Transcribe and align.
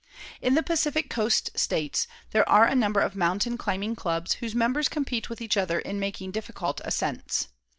In 0.41 0.55
the 0.55 0.63
Pacific 0.63 1.11
Coast 1.11 1.51
States 1.55 2.07
there 2.31 2.49
are 2.49 2.65
a 2.65 2.73
number 2.73 3.01
of 3.01 3.15
mountain 3.15 3.55
climbing 3.55 3.95
clubs 3.95 4.33
whose 4.41 4.55
members 4.55 4.89
compete 4.89 5.29
with 5.29 5.41
each 5.41 5.57
other 5.57 5.77
in 5.77 5.99
making 5.99 6.31
difficult 6.31 6.81
ascents. 6.83 7.49